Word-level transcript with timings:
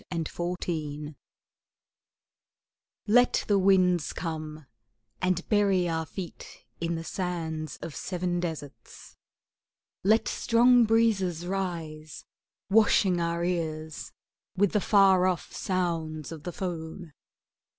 PRAYERS 0.09 0.27
FOR 0.29 0.57
WIND 0.65 1.15
Let 3.05 3.45
the 3.47 3.59
winds 3.59 4.13
come, 4.13 4.65
And 5.21 5.47
bury 5.47 5.87
our 5.87 6.07
feet 6.07 6.65
in 6.79 6.95
the 6.95 7.03
sands 7.03 7.77
of 7.83 7.95
seven 7.95 8.39
deserts; 8.39 9.15
Let 10.03 10.27
strong 10.27 10.85
breezes 10.85 11.45
rise, 11.45 12.25
Washing 12.67 13.21
our 13.21 13.43
ears 13.45 14.11
with 14.57 14.71
the 14.71 14.81
far 14.81 15.27
off 15.27 15.53
sounds 15.55 16.31
of 16.31 16.45
the 16.45 16.51
foam. 16.53 17.13